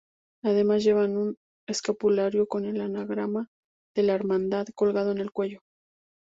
Además 0.43 0.83
llevan 0.83 1.15
un 1.15 1.37
escapulario 1.67 2.47
con 2.47 2.65
el 2.65 2.81
anagrama 2.81 3.49
de 3.95 4.01
la 4.01 4.13
Hermandad 4.15 4.65
colgado 4.73 5.13
del 5.13 5.31
cuello. 5.31 5.59